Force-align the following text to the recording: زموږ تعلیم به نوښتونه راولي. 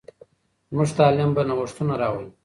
زموږ 0.69 0.89
تعلیم 0.99 1.29
به 1.35 1.41
نوښتونه 1.49 1.93
راولي. 2.01 2.31